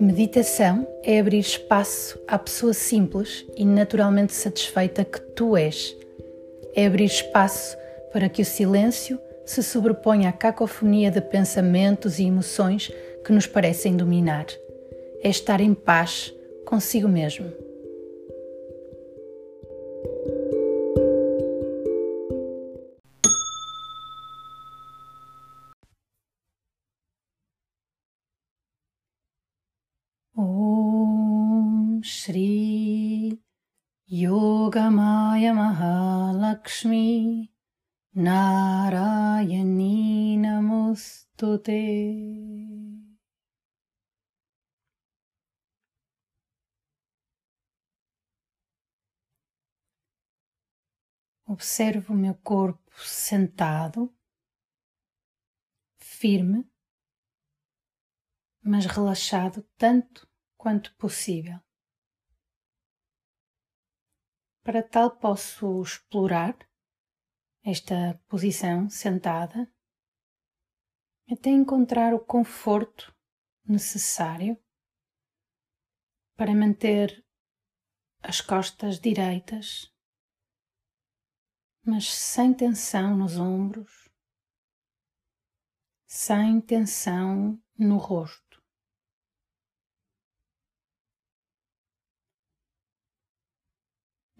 Meditação 0.00 0.88
é 1.04 1.20
abrir 1.20 1.40
espaço 1.40 2.18
à 2.26 2.38
pessoa 2.38 2.72
simples 2.72 3.44
e 3.54 3.66
naturalmente 3.66 4.32
satisfeita 4.32 5.04
que 5.04 5.20
tu 5.20 5.54
és. 5.54 5.94
É 6.74 6.86
abrir 6.86 7.04
espaço 7.04 7.76
para 8.10 8.26
que 8.26 8.40
o 8.40 8.44
silêncio 8.46 9.20
se 9.44 9.62
sobreponha 9.62 10.30
à 10.30 10.32
cacofonia 10.32 11.10
de 11.10 11.20
pensamentos 11.20 12.18
e 12.18 12.24
emoções 12.24 12.90
que 13.22 13.30
nos 13.30 13.46
parecem 13.46 13.94
dominar. 13.94 14.46
É 15.22 15.28
estar 15.28 15.60
em 15.60 15.74
paz 15.74 16.32
consigo 16.64 17.06
mesmo. 17.06 17.59
Shri 32.02 33.38
Yogamaya 34.10 35.52
Mahalakshmi 35.54 37.50
Narayani 38.16 39.58
Namostute 40.38 41.80
Observo 51.46 52.14
o 52.14 52.16
meu 52.16 52.34
corpo 52.36 52.92
sentado, 53.00 54.14
firme, 55.98 56.64
mas 58.62 58.86
relaxado 58.86 59.62
tanto 59.76 60.28
quanto 60.56 60.94
possível. 60.94 61.60
Para 64.62 64.82
tal, 64.82 65.16
posso 65.16 65.82
explorar 65.82 66.56
esta 67.64 68.20
posição 68.28 68.88
sentada 68.88 69.70
até 71.30 71.50
encontrar 71.50 72.12
o 72.14 72.24
conforto 72.24 73.14
necessário 73.64 74.58
para 76.36 76.54
manter 76.54 77.24
as 78.22 78.40
costas 78.40 78.98
direitas 78.98 79.90
mas 81.84 82.12
sem 82.12 82.52
tensão 82.52 83.16
nos 83.16 83.38
ombros, 83.38 84.08
sem 86.06 86.60
tensão 86.60 87.60
no 87.78 87.96
rosto. 87.96 88.49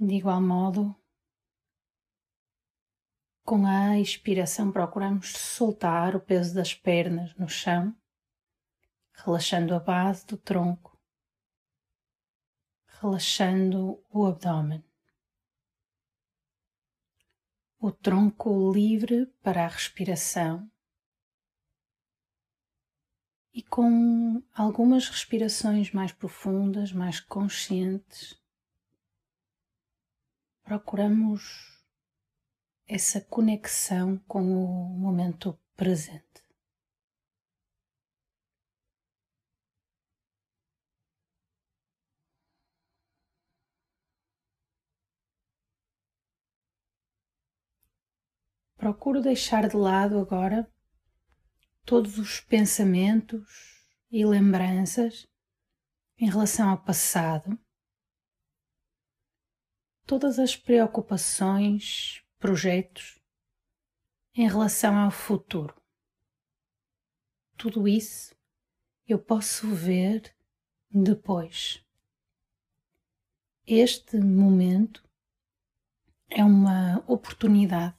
De 0.02 0.14
igual 0.14 0.40
modo, 0.40 0.96
com 3.44 3.66
a 3.66 3.98
expiração 3.98 4.72
procuramos 4.72 5.36
soltar 5.36 6.16
o 6.16 6.20
peso 6.22 6.54
das 6.54 6.72
pernas 6.72 7.34
no 7.34 7.46
chão, 7.46 7.94
relaxando 9.12 9.74
a 9.74 9.78
base 9.78 10.26
do 10.26 10.38
tronco, 10.38 10.98
relaxando 12.86 14.02
o 14.08 14.24
abdômen. 14.24 14.82
O 17.78 17.92
tronco 17.92 18.72
livre 18.72 19.26
para 19.42 19.66
a 19.66 19.68
respiração 19.68 20.66
e 23.52 23.62
com 23.62 24.42
algumas 24.54 25.10
respirações 25.10 25.92
mais 25.92 26.10
profundas, 26.10 26.90
mais 26.90 27.20
conscientes, 27.20 28.39
procuramos 30.70 31.82
essa 32.86 33.20
conexão 33.20 34.18
com 34.18 34.40
o 34.40 34.88
momento 34.96 35.58
presente. 35.74 36.44
Procuro 48.76 49.20
deixar 49.20 49.68
de 49.68 49.76
lado 49.76 50.20
agora 50.20 50.72
todos 51.84 52.16
os 52.16 52.38
pensamentos 52.38 53.42
e 54.08 54.24
lembranças 54.24 55.26
em 56.16 56.30
relação 56.30 56.68
ao 56.68 56.78
passado, 56.78 57.58
todas 60.10 60.40
as 60.40 60.56
preocupações, 60.56 62.20
projetos 62.36 63.22
em 64.34 64.48
relação 64.48 64.98
ao 64.98 65.08
futuro. 65.08 65.72
Tudo 67.56 67.86
isso 67.86 68.34
eu 69.06 69.20
posso 69.20 69.72
ver 69.72 70.36
depois. 70.90 71.80
Este 73.64 74.16
momento 74.16 75.08
é 76.28 76.42
uma 76.42 77.04
oportunidade 77.06 77.96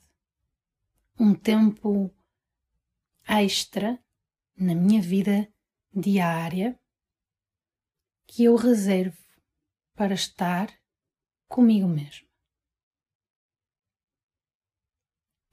um 1.18 1.34
tempo 1.34 2.14
extra 3.26 3.98
na 4.58 4.76
minha 4.76 5.02
vida 5.02 5.48
diária 5.94 6.78
que 8.28 8.44
eu 8.44 8.58
reservo 8.58 9.18
para 9.96 10.14
estar 10.14 10.81
comigo 11.52 11.86
mesmo. 11.86 12.26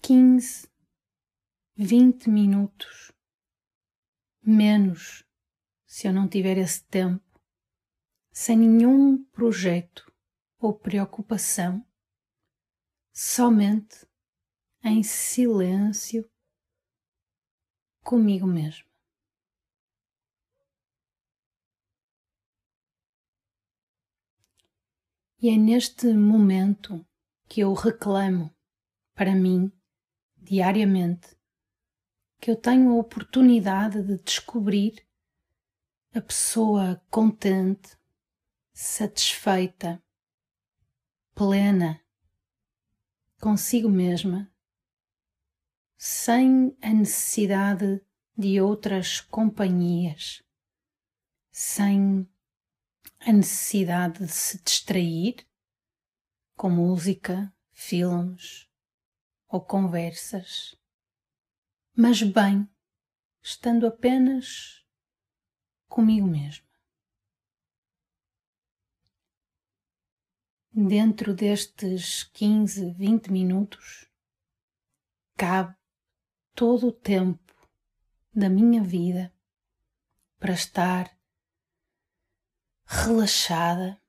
15, 0.00 0.70
20 1.75 2.31
minutos, 2.31 3.10
menos 4.41 5.25
se 5.84 6.06
eu 6.06 6.12
não 6.12 6.28
tiver 6.28 6.56
esse 6.56 6.84
tempo, 6.84 7.25
sem 8.31 8.56
nenhum 8.56 9.25
projeto 9.25 10.10
ou 10.60 10.72
preocupação, 10.72 11.84
somente 13.12 14.06
em 14.84 15.03
silêncio 15.03 16.30
comigo 18.04 18.47
mesmo. 18.47 18.88
E 25.41 25.50
é 25.50 25.56
neste 25.56 26.12
momento 26.15 27.06
que 27.49 27.60
eu 27.60 27.72
reclamo 27.72 28.54
para 29.15 29.34
mim, 29.34 29.72
diariamente, 30.37 31.37
que 32.41 32.50
eu 32.50 32.56
tenho 32.56 32.91
a 32.91 32.97
oportunidade 32.97 34.03
de 34.03 34.19
descobrir 34.19 35.06
a 36.15 36.21
pessoa 36.21 37.00
contente, 37.10 37.97
satisfeita, 38.72 40.03
plena 41.34 42.00
consigo 43.41 43.88
mesma 43.88 44.53
sem 45.97 46.77
a 46.81 46.93
necessidade 46.93 48.00
de 48.37 48.60
outras 48.60 49.21
companhias, 49.21 50.43
sem 51.50 52.28
a 53.20 53.32
necessidade 53.32 54.24
de 54.24 54.32
se 54.32 54.62
distrair 54.62 55.46
com 56.56 56.70
música, 56.70 57.54
filmes 57.72 58.69
ou 59.48 59.60
conversas, 59.60 60.76
mas 61.97 62.22
bem, 62.22 62.68
estando 63.42 63.86
apenas 63.86 64.84
comigo 65.88 66.27
mesmo. 66.27 66.66
Dentro 70.71 71.34
destes 71.34 72.22
15, 72.22 72.92
20 72.92 73.33
minutos, 73.33 74.09
cabe 75.36 75.77
todo 76.54 76.88
o 76.88 76.92
tempo 76.92 77.54
da 78.33 78.48
minha 78.48 78.83
vida 78.83 79.34
para 80.38 80.53
estar 80.53 81.17
relaxada 82.90 84.00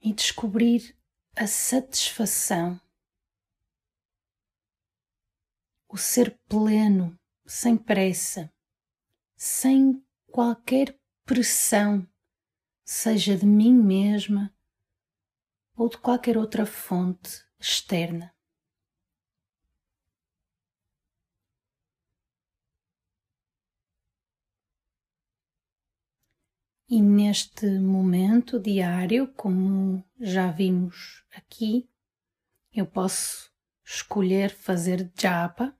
e 0.00 0.12
descobrir 0.12 0.96
a 1.36 1.46
satisfação, 1.46 2.80
o 5.88 5.96
ser 5.96 6.36
pleno, 6.48 7.16
sem 7.46 7.76
pressa, 7.76 8.52
sem 9.36 10.04
qualquer 10.26 10.98
pressão, 11.24 12.06
seja 12.84 13.36
de 13.36 13.46
mim 13.46 13.72
mesma 13.72 14.52
ou 15.76 15.88
de 15.88 15.96
qualquer 15.96 16.36
outra 16.36 16.66
fonte 16.66 17.46
externa. 17.60 18.34
E 26.90 27.02
neste 27.02 27.66
momento 27.78 28.58
diário, 28.58 29.30
como 29.34 30.02
já 30.18 30.50
vimos 30.50 31.22
aqui, 31.36 31.86
eu 32.72 32.86
posso 32.86 33.52
escolher 33.84 34.48
fazer 34.50 35.12
japa, 35.14 35.76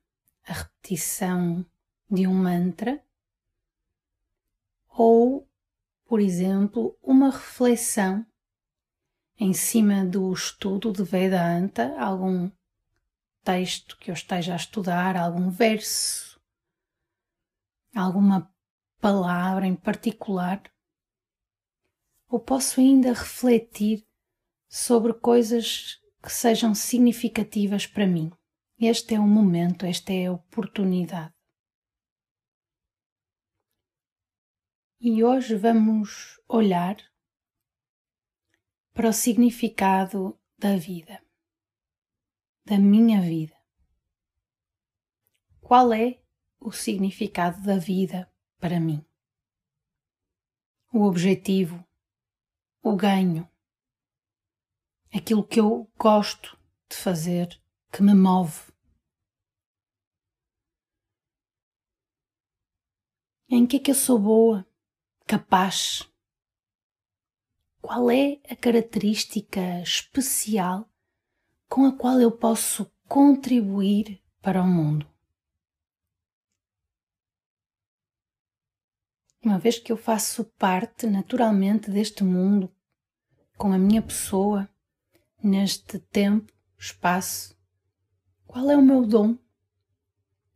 a 0.47 0.53
repetição 0.53 1.65
de 2.11 2.27
um 2.27 2.35
mantra, 2.35 3.03
ou, 4.87 5.49
por 6.05 6.21
exemplo, 6.21 6.99
uma 7.03 7.31
reflexão 7.31 8.27
em 9.39 9.55
cima 9.55 10.05
do 10.05 10.31
estudo 10.31 10.93
de 10.93 11.05
Vedanta, 11.05 11.99
algum 11.99 12.51
texto 13.43 13.97
que 13.97 14.11
eu 14.11 14.15
esteja 14.15 14.53
a 14.53 14.57
estudar, 14.57 15.17
algum 15.17 15.49
verso, 15.49 16.39
alguma 17.95 18.53
palavra 19.01 19.67
em 19.67 19.75
particular, 19.75 20.63
ou 22.29 22.39
posso 22.39 22.81
ainda 22.81 23.13
refletir 23.13 24.07
sobre 24.69 25.15
coisas 25.15 26.01
que 26.23 26.31
sejam 26.31 26.75
significativas 26.75 27.87
para 27.87 28.07
mim. 28.07 28.31
Este 28.79 29.15
é 29.15 29.21
o 29.21 29.27
momento, 29.27 29.87
esta 29.87 30.13
é 30.13 30.27
a 30.27 30.33
oportunidade. 30.33 31.35
E 35.01 35.25
hoje 35.25 35.57
vamos 35.57 36.41
olhar 36.49 36.97
para 38.93 39.09
o 39.09 39.13
significado 39.13 40.39
da 40.59 40.77
vida, 40.77 41.23
da 42.65 42.77
minha 42.79 43.21
vida. 43.21 43.57
Qual 45.61 45.93
é 45.93 46.21
o 46.59 46.73
significado 46.73 47.63
da 47.63 47.77
vida 47.77 48.31
para 48.59 48.81
mim? 48.81 49.05
O 50.93 51.05
objetivo, 51.05 51.88
o 52.88 52.96
ganho, 52.96 53.49
aquilo 55.14 55.46
que 55.46 55.61
eu 55.61 55.90
gosto 55.99 56.58
de 56.88 56.96
fazer, 56.96 57.61
que 57.93 58.02
me 58.02 58.14
move. 58.14 58.73
Em 63.50 63.67
que 63.67 63.76
é 63.76 63.81
que 63.81 63.90
eu 63.90 63.94
sou 63.94 64.19
boa, 64.19 64.67
capaz? 65.26 66.11
Qual 67.81 68.11
é 68.11 68.40
a 68.50 68.56
característica 68.56 69.81
especial 69.82 70.90
com 71.69 71.85
a 71.87 71.96
qual 71.96 72.20
eu 72.20 72.31
posso 72.31 72.90
contribuir 73.06 74.23
para 74.40 74.62
o 74.62 74.67
mundo? 74.67 75.06
Uma 79.43 79.58
vez 79.58 79.79
que 79.79 79.93
eu 79.93 79.96
faço 79.96 80.44
parte 80.44 81.06
naturalmente 81.06 81.90
deste 81.90 82.25
mundo, 82.25 82.70
com 83.59 83.73
a 83.73 83.79
minha 83.79 84.01
pessoa, 84.01 84.71
neste 85.43 85.99
tempo, 85.99 86.53
espaço, 86.79 87.59
qual 88.47 88.71
é 88.71 88.77
o 88.77 88.83
meu 88.83 89.05
dom, 89.05 89.37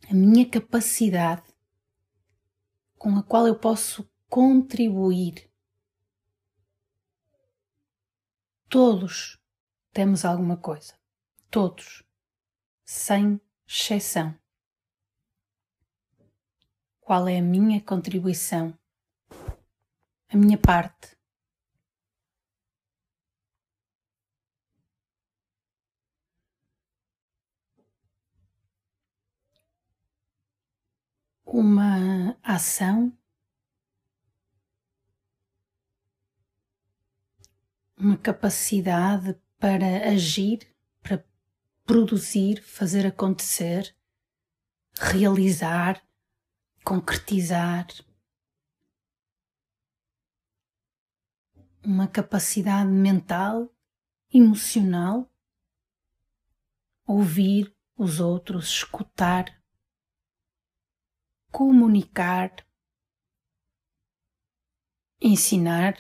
a 0.09 0.15
minha 0.15 0.49
capacidade 0.49 1.53
com 2.97 3.19
a 3.19 3.23
qual 3.25 3.49
eu 3.49 3.59
posso 3.59 4.09
contribuir. 4.31 5.51
Todos 8.69 9.43
temos 9.93 10.25
alguma 10.25 10.57
coisa, 10.57 10.95
todos, 11.51 12.05
sem 12.85 13.41
exceção. 13.67 14.39
Qual 17.01 17.27
é 17.27 17.39
a 17.39 17.43
minha 17.43 17.81
contribuição, 17.81 18.79
a 20.29 20.37
minha 20.37 20.57
parte? 20.57 21.21
Uma 31.53 32.35
ação, 32.43 33.13
uma 37.95 38.17
capacidade 38.17 39.39
para 39.59 40.09
agir, 40.11 40.67
para 41.03 41.23
produzir, 41.85 42.63
fazer 42.63 43.07
acontecer, 43.07 43.95
realizar, 44.99 46.03
concretizar. 46.83 47.87
Uma 51.85 52.09
capacidade 52.09 52.89
mental, 52.89 53.71
emocional, 54.33 55.31
ouvir 57.07 57.77
os 57.95 58.21
outros, 58.21 58.69
escutar 58.69 59.62
comunicar, 61.53 62.51
ensinar, 65.21 65.95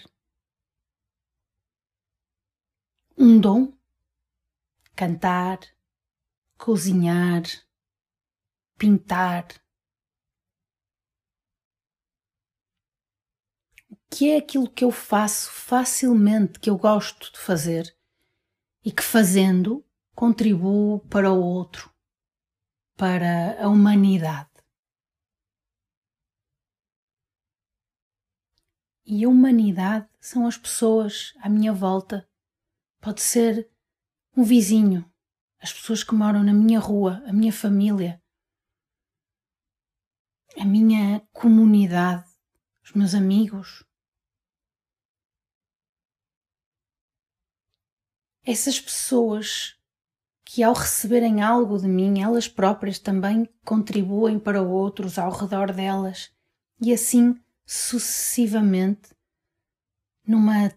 um 3.17 3.39
dom, 3.39 3.73
cantar, 4.97 5.61
cozinhar, 6.57 7.43
pintar. 8.79 9.47
O 13.91 13.97
que 14.11 14.31
é 14.31 14.39
aquilo 14.39 14.71
que 14.71 14.85
eu 14.85 14.91
faço 14.91 15.51
facilmente, 15.51 16.59
que 16.59 16.71
eu 16.71 16.79
gosto 16.79 17.31
de 17.31 17.39
fazer 17.39 17.95
e 18.83 18.91
que 18.91 19.03
fazendo 19.03 19.85
contribuo 20.15 21.01
para 21.09 21.31
o 21.31 21.41
outro, 21.41 21.93
para 22.97 23.63
a 23.63 23.69
humanidade? 23.69 24.52
E 29.15 29.27
a 29.27 29.29
humanidade 29.29 30.09
são 30.19 30.47
as 30.47 30.57
pessoas 30.57 31.35
à 31.43 31.47
minha 31.47 31.71
volta. 31.71 32.27
Pode 32.99 33.21
ser 33.21 33.71
um 34.35 34.43
vizinho, 34.43 35.05
as 35.61 35.71
pessoas 35.71 36.03
que 36.03 36.15
moram 36.15 36.43
na 36.43 36.55
minha 36.55 36.81
rua, 36.81 37.23
a 37.27 37.31
minha 37.31 37.53
família, 37.53 38.23
a 40.59 40.65
minha 40.65 41.21
comunidade, 41.31 42.25
os 42.83 42.93
meus 42.93 43.15
amigos. 43.15 43.85
Essas 48.43 48.81
pessoas 48.81 49.79
que, 50.43 50.63
ao 50.63 50.73
receberem 50.73 51.43
algo 51.43 51.77
de 51.77 51.87
mim, 51.87 52.23
elas 52.23 52.49
próprias 52.49 52.99
também 52.99 53.47
contribuem 53.63 54.41
para 54.41 54.63
outros 54.63 55.19
ao 55.19 55.31
redor 55.31 55.71
delas 55.71 56.35
e 56.81 56.95
assim 56.95 57.39
sucessivamente 57.65 59.15
numa 60.27 60.71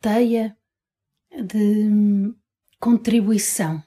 teia 0.00 0.56
de 1.30 2.34
contribuição. 2.80 3.82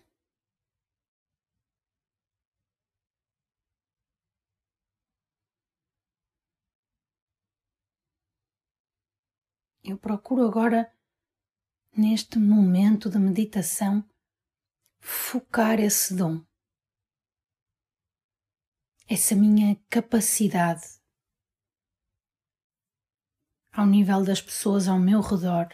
Eu 9.83 9.97
procuro 9.97 10.45
agora, 10.45 10.93
neste 11.95 12.37
momento 12.37 13.09
de 13.09 13.17
meditação, 13.17 14.07
focar 14.99 15.79
esse 15.79 16.15
dom, 16.15 16.45
essa 19.07 19.35
minha 19.35 19.75
capacidade 19.89 20.98
ao 23.79 23.85
nível 23.85 24.23
das 24.25 24.41
pessoas 24.41 24.89
ao 24.89 24.99
meu 24.99 25.21
redor. 25.21 25.69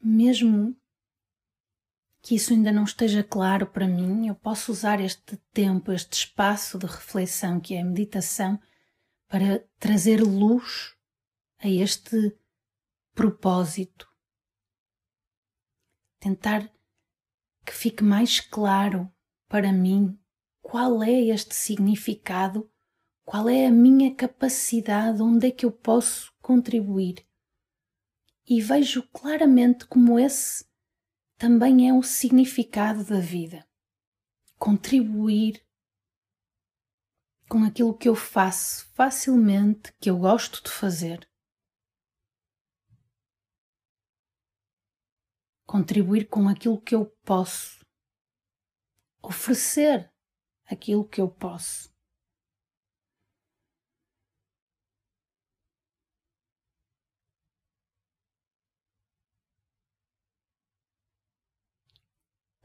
Mesmo 0.00 0.76
que 2.20 2.34
isso 2.34 2.52
ainda 2.52 2.72
não 2.72 2.82
esteja 2.82 3.22
claro 3.22 3.66
para 3.66 3.86
mim, 3.86 4.26
eu 4.26 4.34
posso 4.34 4.72
usar 4.72 5.00
este 5.00 5.36
tempo, 5.52 5.92
este 5.92 6.14
espaço 6.14 6.78
de 6.78 6.86
reflexão 6.86 7.60
que 7.60 7.74
é 7.74 7.80
a 7.80 7.84
meditação, 7.84 8.60
para 9.28 9.60
trazer 9.78 10.20
luz 10.20 10.96
a 11.58 11.68
este 11.68 12.36
propósito. 13.14 14.08
Tentar 16.18 16.68
que 17.64 17.72
fique 17.72 18.02
mais 18.02 18.40
claro 18.40 19.12
para 19.48 19.72
mim 19.72 20.18
qual 20.60 21.02
é 21.02 21.12
este 21.12 21.54
significado 21.54 22.71
qual 23.24 23.48
é 23.48 23.66
a 23.66 23.70
minha 23.70 24.14
capacidade? 24.14 25.22
Onde 25.22 25.48
é 25.48 25.50
que 25.50 25.64
eu 25.64 25.72
posso 25.72 26.32
contribuir? 26.40 27.26
E 28.46 28.60
vejo 28.60 29.08
claramente 29.08 29.86
como 29.86 30.18
esse 30.18 30.64
também 31.38 31.88
é 31.88 31.92
o 31.94 32.02
significado 32.02 33.04
da 33.04 33.20
vida. 33.20 33.66
Contribuir 34.58 35.64
com 37.48 37.64
aquilo 37.64 37.96
que 37.96 38.08
eu 38.08 38.14
faço 38.14 38.86
facilmente, 38.94 39.92
que 40.00 40.08
eu 40.10 40.18
gosto 40.18 40.62
de 40.62 40.70
fazer. 40.70 41.28
Contribuir 45.66 46.28
com 46.28 46.48
aquilo 46.48 46.80
que 46.80 46.94
eu 46.94 47.06
posso. 47.24 47.84
Oferecer 49.22 50.12
aquilo 50.64 51.08
que 51.08 51.20
eu 51.20 51.30
posso. 51.30 51.91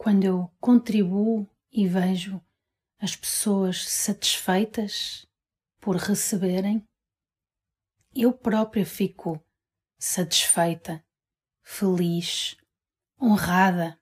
Quando 0.07 0.23
eu 0.23 0.49
contribuo 0.61 1.45
e 1.69 1.85
vejo 1.85 2.41
as 2.97 3.13
pessoas 3.13 3.85
satisfeitas 3.89 5.27
por 5.81 5.97
receberem, 5.97 6.81
eu 8.15 8.31
própria 8.31 8.85
fico 8.85 9.45
satisfeita, 9.99 11.05
feliz, 11.61 12.55
honrada 13.21 13.99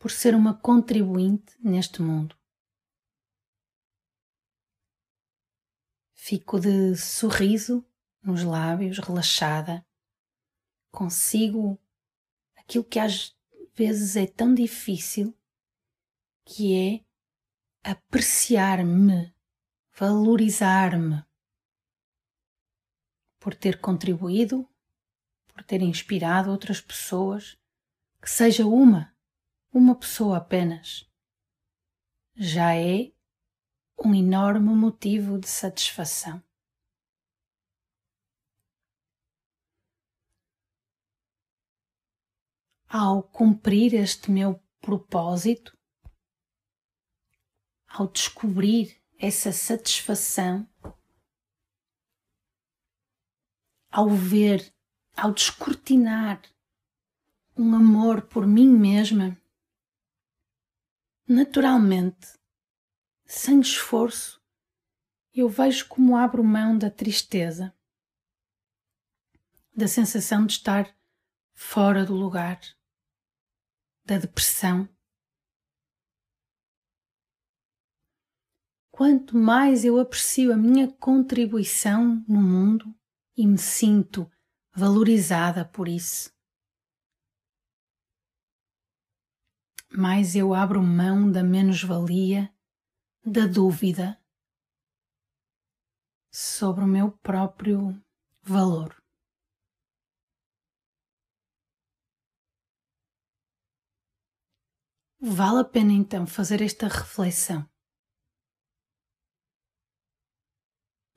por 0.00 0.10
ser 0.10 0.34
uma 0.34 0.52
contribuinte 0.52 1.56
neste 1.60 2.02
mundo. 2.02 2.36
Fico 6.12 6.58
de 6.58 6.96
sorriso 6.96 7.86
nos 8.20 8.42
lábios, 8.42 8.98
relaxada. 8.98 9.86
Consigo 10.90 11.80
aquilo 12.56 12.82
que 12.82 12.98
às 12.98 13.32
vezes 13.74 14.16
é 14.16 14.26
tão 14.26 14.54
difícil, 14.54 15.36
que 16.44 16.74
é 16.74 17.90
apreciar-me, 17.90 19.34
valorizar-me 19.96 21.24
por 23.40 23.54
ter 23.54 23.80
contribuído, 23.80 24.68
por 25.48 25.62
ter 25.64 25.82
inspirado 25.82 26.50
outras 26.50 26.80
pessoas, 26.80 27.58
que 28.20 28.30
seja 28.30 28.66
uma, 28.66 29.14
uma 29.72 29.96
pessoa 29.96 30.36
apenas, 30.36 31.10
já 32.34 32.74
é 32.74 33.12
um 33.98 34.14
enorme 34.14 34.74
motivo 34.74 35.38
de 35.38 35.48
satisfação. 35.48 36.42
Ao 42.94 43.22
cumprir 43.22 43.94
este 43.94 44.30
meu 44.30 44.62
propósito, 44.78 45.74
ao 47.88 48.06
descobrir 48.06 49.02
essa 49.18 49.50
satisfação, 49.50 50.68
ao 53.90 54.10
ver, 54.10 54.74
ao 55.16 55.32
descortinar 55.32 56.42
um 57.56 57.74
amor 57.74 58.28
por 58.28 58.46
mim 58.46 58.68
mesma, 58.68 59.40
naturalmente, 61.26 62.38
sem 63.24 63.58
esforço, 63.60 64.38
eu 65.32 65.48
vejo 65.48 65.88
como 65.88 66.14
abro 66.14 66.44
mão 66.44 66.76
da 66.76 66.90
tristeza, 66.90 67.74
da 69.74 69.88
sensação 69.88 70.44
de 70.44 70.52
estar 70.52 70.94
fora 71.54 72.04
do 72.04 72.14
lugar, 72.14 72.60
da 74.04 74.18
depressão 74.18 74.88
quanto 79.02 79.36
mais 79.36 79.84
eu 79.84 79.98
aprecio 79.98 80.52
a 80.52 80.56
minha 80.56 80.92
contribuição 80.92 82.24
no 82.28 82.40
mundo 82.40 82.94
e 83.36 83.46
me 83.46 83.58
sinto 83.58 84.30
valorizada 84.72 85.64
por 85.64 85.88
isso. 85.88 86.32
Mais 89.90 90.36
eu 90.36 90.54
abro 90.54 90.80
mão 90.82 91.30
da 91.30 91.42
menos-valia, 91.42 92.54
da 93.24 93.46
dúvida 93.46 94.16
sobre 96.30 96.84
o 96.84 96.86
meu 96.86 97.10
próprio 97.10 98.00
valor. 98.42 99.01
Vale 105.24 105.60
a 105.60 105.64
pena 105.64 105.92
então 105.92 106.26
fazer 106.26 106.60
esta 106.60 106.88
reflexão. 106.88 107.70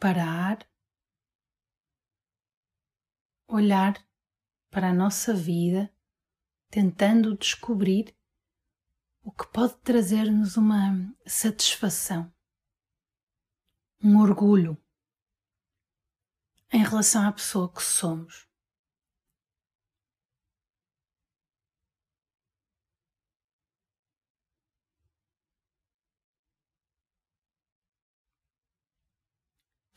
parar, 0.05 0.69
olhar 3.47 3.93
para 4.69 4.89
a 4.89 4.93
nossa 4.93 5.33
vida, 5.33 5.91
tentando 6.69 7.35
descobrir 7.35 8.15
o 9.23 9.31
que 9.31 9.47
pode 9.51 9.75
trazer-nos 9.77 10.57
uma 10.57 11.11
satisfação, 11.25 12.31
um 14.03 14.19
orgulho 14.19 14.77
em 16.71 16.83
relação 16.83 17.27
à 17.27 17.31
pessoa 17.31 17.73
que 17.73 17.81
somos. 17.81 18.47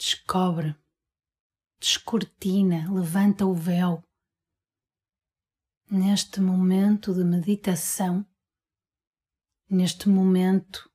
Descobre, 0.08 0.74
descortina, 1.78 2.90
levanta 2.90 3.44
o 3.44 3.52
véu. 3.52 4.02
Neste 5.90 6.40
momento 6.40 7.12
de 7.12 7.22
meditação, 7.24 8.26
neste 9.68 10.08
momento 10.08 10.90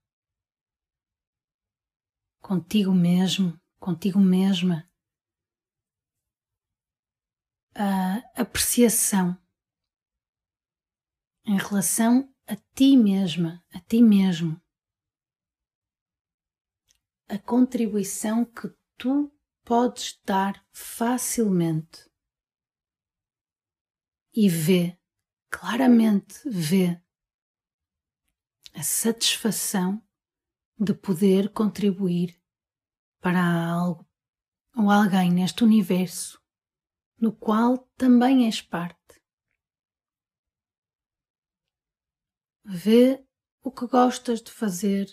contigo 2.41 2.91
mesmo, 2.91 3.59
contigo 3.79 4.19
mesma, 4.19 4.89
a 7.75 8.17
apreciação 8.41 9.37
em 11.45 11.57
relação 11.57 12.33
a 12.47 12.55
ti 12.55 12.97
mesma, 12.97 13.63
a 13.71 13.79
ti 13.79 14.01
mesmo, 14.01 14.59
a 17.27 17.37
contribuição 17.37 18.45
que 18.45 18.82
tu 19.03 19.29
podes 19.65 20.17
dar 20.23 20.65
facilmente. 20.71 22.09
E 24.33 24.47
vê, 24.47 24.97
claramente 25.49 26.39
vê, 26.49 27.03
a 28.73 28.81
satisfação 28.81 30.01
de 30.79 30.93
poder 30.93 31.51
contribuir 31.51 32.41
para 33.19 33.43
algo 33.43 34.09
ou 34.73 34.89
alguém 34.89 35.29
neste 35.33 35.65
universo 35.65 36.41
no 37.19 37.35
qual 37.35 37.77
também 37.97 38.45
és 38.45 38.61
parte. 38.61 39.21
Vê 42.63 43.21
o 43.61 43.69
que 43.69 43.85
gostas 43.85 44.41
de 44.41 44.49
fazer 44.49 45.07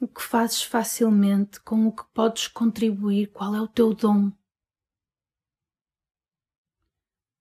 o 0.00 0.08
que 0.08 0.22
fazes 0.22 0.62
facilmente, 0.62 1.60
com 1.60 1.86
o 1.86 1.94
que 1.94 2.04
podes 2.12 2.48
contribuir, 2.48 3.30
qual 3.32 3.54
é 3.54 3.60
o 3.60 3.68
teu 3.68 3.94
dom. 3.94 4.32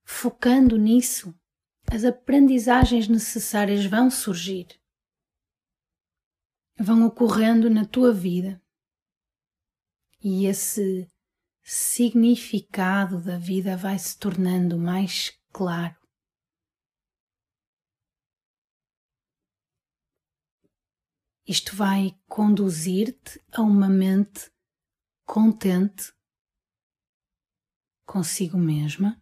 Focando 0.04 0.78
nisso, 0.78 1.34
as 1.92 2.04
aprendizagens 2.04 3.08
necessárias 3.08 3.86
vão 3.86 4.12
surgir, 4.12 4.68
vão 6.78 7.06
ocorrendo 7.06 7.70
na 7.70 7.86
tua 7.86 8.14
vida 8.14 8.62
e 10.22 10.46
esse 10.46 11.10
significado 11.64 13.22
da 13.22 13.38
vida 13.38 13.78
vai 13.78 13.98
se 13.98 14.18
tornando 14.18 14.78
mais 14.78 15.32
claro. 15.52 15.99
Isto 21.50 21.76
vai 21.76 22.16
conduzir-te 22.28 23.44
a 23.52 23.64
uma 23.64 23.90
mente 23.90 24.52
contente 25.26 26.14
consigo 28.06 28.56
mesma. 28.56 29.20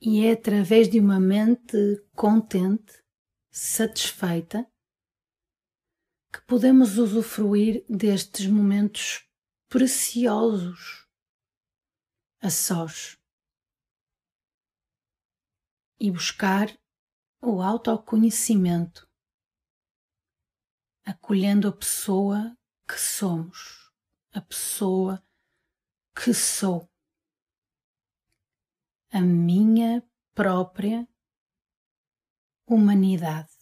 E 0.00 0.26
é 0.26 0.32
através 0.32 0.90
de 0.90 0.98
uma 0.98 1.20
mente 1.20 1.76
contente, 2.16 3.00
satisfeita, 3.52 4.68
que 6.32 6.40
podemos 6.40 6.98
usufruir 6.98 7.86
destes 7.88 8.48
momentos 8.48 9.30
preciosos 9.68 11.06
a 12.42 12.50
sós 12.50 13.16
e 16.00 16.10
buscar 16.10 16.79
o 17.42 17.62
autoconhecimento, 17.62 19.08
acolhendo 21.04 21.68
a 21.68 21.72
pessoa 21.72 22.56
que 22.86 22.98
somos, 22.98 23.90
a 24.32 24.40
pessoa 24.40 25.24
que 26.14 26.34
sou, 26.34 26.90
a 29.10 29.20
minha 29.20 30.06
própria 30.34 31.08
humanidade. 32.66 33.59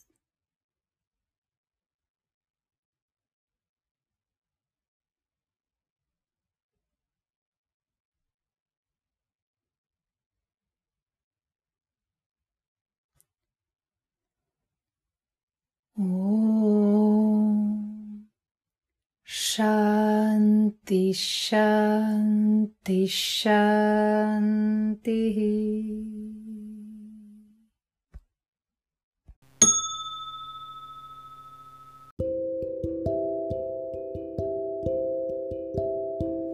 Shanti, 19.25 21.13
Shanti, 21.13 23.09
Shanti. 23.09 23.49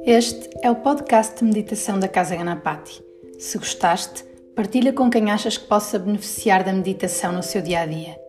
Este 0.07 0.49
é 0.63 0.71
o 0.71 0.77
podcast 0.77 1.37
de 1.37 1.45
meditação 1.45 1.99
da 2.01 2.09
Casa 2.09 2.35
Ganapati. 2.35 3.05
Se 3.39 3.59
gostaste, 3.59 4.25
partilha 4.57 4.95
com 4.95 5.11
quem 5.11 5.31
achas 5.31 5.59
que 5.59 5.69
possa 5.69 5.99
beneficiar 5.99 6.65
da 6.65 6.73
meditação 6.73 7.31
no 7.33 7.43
seu 7.43 7.61
dia 7.61 7.81
a 7.81 7.87
dia. 7.87 8.24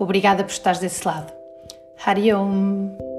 Obrigada 0.00 0.42
por 0.42 0.50
estares 0.50 0.80
desse 0.80 1.06
lado. 1.06 1.30
Hari 2.02 2.32
Om. 2.32 3.09